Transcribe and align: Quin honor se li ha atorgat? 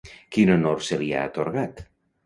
Quin 0.37 0.51
honor 0.53 0.81
se 0.89 0.99
li 1.03 1.13
ha 1.19 1.23
atorgat? 1.29 1.89